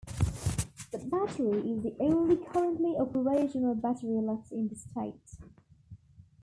The 0.89 0.97
battery 0.97 1.59
is 1.59 1.83
the 1.83 1.95
only 1.99 2.35
currently 2.35 2.95
operational 2.97 3.75
battery 3.75 4.19
left 4.19 4.51
in 4.51 4.67
the 4.67 4.75
state. 4.75 5.35